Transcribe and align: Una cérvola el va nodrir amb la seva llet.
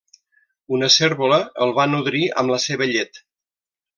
Una 0.77 0.87
cérvola 0.93 1.37
el 1.67 1.75
va 1.79 1.85
nodrir 1.91 2.23
amb 2.43 2.53
la 2.55 2.59
seva 2.65 2.91
llet. 2.95 3.23